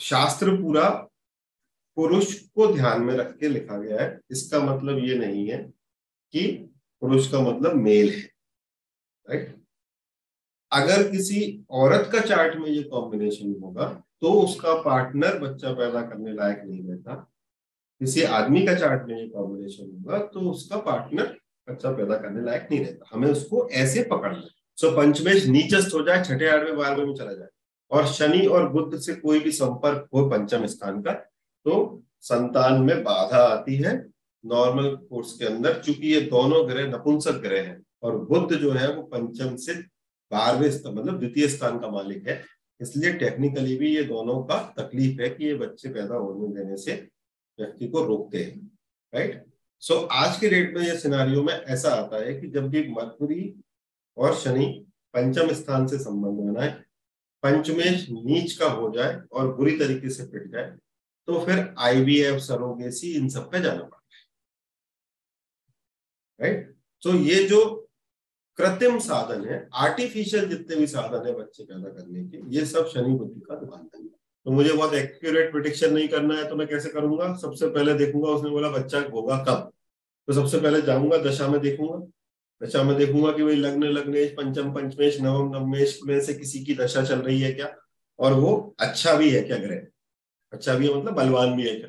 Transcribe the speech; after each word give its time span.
शास्त्र 0.00 0.54
पूरा 0.56 0.88
पुरुष 1.96 2.34
को 2.54 2.66
ध्यान 2.74 3.02
में 3.02 3.14
रख 3.14 3.36
के 3.38 3.48
लिखा 3.48 3.76
गया 3.78 4.02
है। 4.02 4.20
इसका 4.30 4.58
मतलब 4.60 4.98
ये 4.98 5.14
नहीं 5.18 5.46
है 5.48 5.58
कि 6.34 6.46
पुरुष 7.02 7.30
का 7.32 7.40
मतलब 7.40 7.74
मेल 7.76 8.08
है 8.08 8.22
राइट 9.26 9.56
अगर 10.72 11.02
किसी 11.10 11.40
औरत 11.70 12.08
का 12.12 12.20
चार्ट 12.20 12.56
में 12.56 12.66
ये 12.66 12.82
कॉम्बिनेशन 12.84 13.54
होगा 13.62 13.88
तो 14.20 14.32
उसका 14.34 14.74
पार्टनर 14.82 15.38
बच्चा 15.38 15.72
पैदा 15.72 16.02
करने 16.02 16.32
लायक 16.32 16.62
नहीं 16.64 16.82
रहता। 16.82 17.14
किसी 18.00 18.22
आदमी 18.22 18.64
का 18.66 18.74
चार्ट 18.74 19.08
में 19.08 19.16
ये 19.16 19.28
कॉम्बिनेशन 19.28 19.84
होगा 19.86 20.18
तो 20.24 20.40
उसका 20.50 20.76
पार्टनर 20.80 21.36
बच्चा 21.68 21.90
पैदा 21.92 22.16
करने 22.16 22.44
लायक 22.44 22.68
नहीं 22.70 22.80
रहता। 22.80 23.08
हमें 23.12 23.30
उसको 23.30 23.68
ऐसे 23.74 24.02
पकड़ना 24.10 24.42
सो 24.78 24.90
पंचमेश 24.96 25.46
नीचस्त 25.46 25.94
हो 25.94 26.02
जाए, 26.02 26.22
छठे 26.24 26.48
आठवें 26.48 26.76
बारहवें 26.76 27.06
में 27.06 27.14
चला 27.14 27.32
जाए। 27.32 27.48
और 27.90 28.06
शनि 28.06 28.46
और 28.46 28.68
बुद्ध 28.68 28.98
से 28.98 29.14
कोई 29.14 29.40
भी 29.40 29.52
संपर्क 29.52 30.08
हो 30.14 30.28
पंचम 30.30 30.66
स्थान 30.66 31.00
का 31.02 31.12
तो 31.12 32.02
संतान 32.22 32.80
में 32.82 33.02
बाधा 33.04 33.42
आती 33.44 33.76
है। 33.76 33.94
नॉर्मल 34.44 34.94
कोर्स 35.10 35.32
के 35.38 35.44
अंदर 35.44 35.80
चूँकि 35.82 36.12
ये 36.14 36.20
दोनों 36.22 36.66
ग्रह 36.68 36.86
नपुंसक 36.88 37.40
ग्रह 37.42 37.62
हैं 37.62 37.80
और 38.02 38.18
बुद्ध 38.24 38.56
जो 38.56 38.70
है 38.72 38.92
वो 38.94 39.02
पंचम 39.04 39.56
से 39.56 39.74
बारहवें 40.30 40.70
स्थान 40.70 40.94
मतलब 40.94 41.18
द्वितीय 41.18 41.48
स्थान 41.48 41.78
का 41.78 41.88
मालिक 41.88 42.28
है। 42.28 42.42
इसलिए 42.80 43.12
टेक्निकली 43.18 43.76
भी 43.76 43.94
ये 43.94 44.02
दोनों 44.04 44.42
का 44.44 44.58
तकलीफ़ 44.78 45.20
है 45.22 45.28
कि 45.28 45.44
ये 45.46 45.54
बच्चे 45.54 45.88
पैदा 45.88 46.16
होने 46.16 46.48
देने 46.54 46.76
से 46.76 46.92
व्यक्ति 47.58 47.88
को 47.88 48.04
रोकते 48.04 48.42
हैं 48.42 48.70
राइट 49.12 49.44
सो 49.82 49.94
so, 49.94 50.08
आज 50.10 50.38
के 50.38 50.48
डेट 50.48 50.76
में 50.76 50.82
ये 50.82 50.96
सिनारियों 50.98 51.42
में 51.42 51.52
ऐसा 51.52 51.90
आता 51.94 52.24
है 52.24 52.34
कि 52.40 52.46
जब 52.48 52.68
भी 52.68 52.86
मरकुरी 52.90 53.54
और 54.16 54.34
शनि 54.34 54.66
पंचम 55.14 55.52
स्थान 55.54 55.86
से 55.86 55.98
संबंध 55.98 56.38
बनाए 56.46 56.74
पंचमेश 57.42 58.06
नीच 58.10 58.52
का 58.52 58.66
हो 58.68 58.90
जाए 58.94 59.20
और 59.32 59.54
बुरी 59.56 59.78
तरीके 59.78 60.10
से 60.10 60.24
पिट 60.26 60.50
जाए 60.52 60.70
तो 61.28 61.44
फिर 61.46 61.74
आईवीएफ 61.78 62.38
सरोगेसी, 62.42 63.12
इन 63.12 63.28
सब 63.28 63.50
पे 63.52 63.60
जाना 63.60 63.82
पड़ता 63.82 63.96
है। 64.12 64.26
राइट 66.40 66.74
सो 67.02 67.14
ये 67.14 67.42
जो 67.44 67.60
कृत्रिम 68.58 68.98
साधन 68.98 69.44
है 69.48 69.68
आर्टिफिशियल 69.76 70.48
जितने 70.48 70.76
भी 70.76 70.86
साधन 70.86 71.26
है 71.26 71.34
बच्चे 71.34 71.64
पैदा 71.64 71.88
करने 71.90 72.24
के, 72.24 72.40
ये 72.56 72.64
सब 72.66 72.86
शनि 72.88 73.14
बुद्धि 73.14 73.40
का 73.40 73.54
दुकान 73.56 73.88
है। 73.94 74.06
तो 74.46 74.50
मुझे 74.50 74.72
बहुत 74.72 74.94
एक्यूरेट 74.94 75.50
प्रिडिक्शन 75.52 75.92
नहीं 75.94 76.08
करना 76.08 76.36
है 76.36 76.48
तो 76.48 76.56
मैं 76.56 76.66
कैसे 76.68 76.88
करूँगा? 76.88 77.32
सबसे 77.36 77.68
पहले 77.68 77.94
देखूँगा, 77.94 78.28
उसने 78.28 78.50
बोला, 78.50 78.68
बच्चा 78.70 79.00
होगा 79.12 79.36
कब? 79.48 79.72
तो 80.28 80.32
सबसे 80.32 80.60
पहले 80.60 80.80
जाऊँगा, 80.82 81.16
दशा 81.18 81.48
में 81.48 81.60
देखूँगा। 81.60 81.98
दशा 82.62 82.82
में 82.82 82.96
देखूँगा 82.96 83.32
कि 83.32 83.42
भाई 83.42 83.54
लग्न, 83.54 83.84
लग्नेश, 83.84 84.30
पंचम, 84.30 84.72
पंचमेश, 84.74 85.20
नवम, 85.20 85.54
नवमेश 85.56 85.98
में 86.06 86.20
से 86.20 86.34
किसी 86.34 86.64
की 86.64 86.74
दशा 86.74 87.04
चल 87.04 87.18
रही 87.18 87.40
है 87.40 87.52
क्या? 87.52 87.74
और 88.18 88.32
वो 88.32 88.74
अच्छा 88.80 89.14
भी 89.14 89.30
है 89.30 89.42
क्या 89.42 89.56
ग्रह? 89.58 89.86
अच्छा 90.52 90.74
भी 90.74 90.88
है 90.88 90.94
मतलब 90.94 91.14
बलवान 91.14 91.56
भी 91.56 91.68
है 91.68 91.74
क्या? 91.74 91.88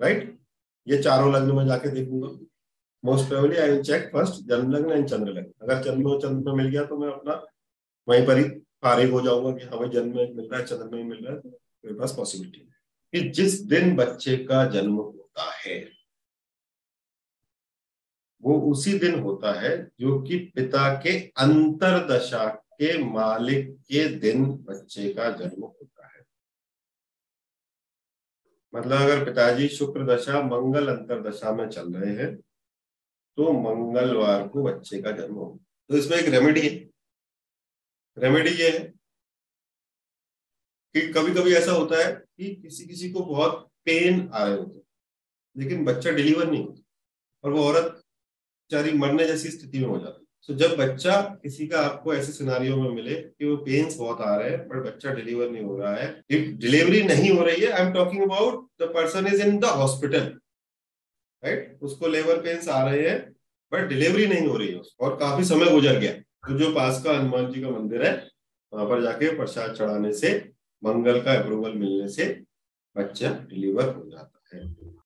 राइट 0.00 0.38
ये 0.86 1.02
चारों 1.02 1.32
लग्न 1.34 1.56
में 1.56 1.66
जाके 1.66 1.88
देखूँगा। 1.88 2.28
Most 3.04 3.28
probably 3.28 3.56
I 3.56 3.70
will 3.70 3.82
check 3.82 4.10
first 4.12 4.42
जन्म 4.48 4.70
लग्न 4.72 4.92
एंड 4.92 5.08
चंद्र 5.08 5.32
लग्न 5.32 5.52
अगर 5.62 5.82
चंद्र 5.82 6.08
और 6.08 6.20
चंद्र 6.20 6.52
में 6.52 6.62
मिल 6.62 6.70
गया 6.72 6.84
तो 6.84 6.98
मैं 6.98 7.08
अपना 7.08 7.34
वहीं 8.08 8.26
पर 8.26 8.38
ही 8.38 8.44
फारिग 8.82 9.10
हो 9.10 9.20
जाऊँगा 9.20 9.50
कि 9.52 9.66
हमें 9.66 9.90
जन्म 9.90 10.16
में 10.16 10.34
मिल 10.34 10.48
रहा 10.52 10.60
है, 10.60 10.66
चंद्र 10.66 10.96
में 10.96 11.04
मिल 11.04 11.24
रहा 11.24 11.34
है 11.34 11.40
तो 11.40 11.48
मेरे 11.84 11.98
पास 11.98 12.14
पॉसिबिलिटी 12.16 12.60
है। 12.60 12.66
कि 13.12 13.28
जिस 13.30 13.60
दिन 13.62 13.94
बच्चे 13.96 14.36
का 14.36 14.64
जन्म 14.70 14.94
होता 14.94 15.50
है 15.56 15.78
वो 18.42 18.58
उसी 18.70 18.98
दिन 18.98 19.18
होता 19.20 19.52
है 19.60 19.76
जो 20.00 20.20
कि 20.22 20.38
पिता 20.54 20.94
के 21.02 21.18
अंतरदशा 21.38 22.46
के 22.48 22.96
मालिक 23.04 23.70
के 23.88 24.06
दिन 24.18 24.44
बच्चे 24.68 25.12
का 25.14 25.30
जन्म 25.30 25.62
होता 25.62 26.06
है। 26.06 26.24
मतलब 28.72 29.00
अगर 29.00 29.24
पिताजी 29.24 29.68
शुक्र 29.68 30.06
दशा 30.06 30.42
मंगल 30.42 30.88
अंतरदशा 30.88 31.52
में 31.52 31.68
चल 31.68 31.92
रहे 31.92 32.14
हैं 32.16 32.34
तो 32.36 33.52
मंगलवार 33.52 34.46
को 34.48 34.62
बच्चे 34.62 35.00
का 35.02 35.10
जन्म 35.10 35.34
हो। 35.34 35.58
तो 35.90 35.96
इसमें 35.96 36.16
एक 36.18 36.28
रेमेडी 36.28 36.60
है। 36.60 36.88
रेमेडी 38.16 38.50
ये 38.50 38.70
है 38.70 38.84
कि 40.94 41.00
कभी 41.12 41.32
कभी 41.34 41.54
ऐसा 41.54 41.72
होता 41.72 42.04
है 42.04 42.12
कि 42.12 42.54
किसी 42.54 42.84
किसी 42.86 43.10
को 43.12 43.20
बहुत 43.24 43.66
पेन 43.84 44.28
आ 44.34 44.44
रहे 44.44 44.56
होते 44.56 44.80
लेकिन 45.56 45.84
बच्चा 45.84 46.10
डिलीवर 46.10 46.50
नहीं 46.50 46.64
होता 46.64 46.82
और 47.44 47.52
वो 47.52 47.64
औरत 47.64 48.02
चारी 48.70 48.92
मरने 48.92 49.26
जैसी 49.26 49.50
स्थिति 49.50 49.78
में 49.78 49.86
हो 49.86 49.98
जाती 49.98 50.20
है। 50.20 50.28
तो 50.48 50.54
जब 50.54 50.76
बच्चा 50.76 51.20
किसी 51.42 51.66
का 51.66 51.80
आपको 51.80 52.14
ऐसे 52.14 52.32
सिनारियों 52.32 52.76
में 52.76 52.90
मिले 52.90 53.14
कि 53.14 53.46
वो 53.46 53.56
पेन्स 53.56 53.96
बहुत 53.96 54.20
आ 54.20 54.34
रहे 54.36 54.50
हैं, 54.50 54.58
पर 54.68 54.80
बच्चा 54.82 55.12
डिलीवर 55.14 55.50
नहीं 55.50 55.64
हो 55.64 55.76
रहा 55.78 55.94
है 55.94 56.08
इफ़ 56.30 56.48
डिलीवरी 56.60 57.02
नहीं 57.02 57.30
हो 57.30 57.44
रही 57.44 57.62
है 57.62 57.70
I 57.70 57.86
am 57.86 57.92
talking 57.92 58.22
about 58.22 58.66
the 58.82 58.90
person 58.94 59.26
is 59.26 59.42
in 59.42 59.58
the 59.58 59.64
hospital 59.80 60.32
right 61.42 61.78
उसको 61.82 62.06
लेबर 62.06 62.40
पेन्स 62.42 62.68
आ 62.68 62.82
रहे 62.84 63.08
हैं 63.08 63.18
बट 63.72 63.88
डिलीवरी 63.88 64.26
नहीं 64.26 64.46
हो 64.46 64.56
रही 64.56 64.68
है 64.68 64.80
और 65.00 65.16
काफ़ी 65.16 65.44
समय 65.44 65.70
गुजर 65.70 65.98
गया। 65.98 66.12
तो 66.48 66.58
जो 66.58 66.70
पास 66.74 67.02
का 67.04 67.12
हनुमान 67.12 67.50
जी 67.52 67.60
का 67.60 67.70
मंदिर 67.70 68.06
है, 68.06 68.12
वहाँ 68.72 68.86
पर 68.86 69.02
जाके 69.02 69.36
प्रसाद 69.36 69.74
चढ़ाने 69.74 70.12
से, 70.12 70.30
मंगल 70.82 71.20
का 71.20 71.32
अप्रूवल 71.32 71.74
मिलने 71.74 72.08
से 72.08 72.24
बच्चा 72.96 73.30
डिलीवर 73.50 73.88
हो 73.88 74.10
जाता 74.10 74.56
है। 74.56 74.62